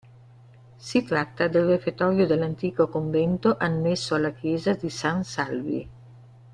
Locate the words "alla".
4.15-4.31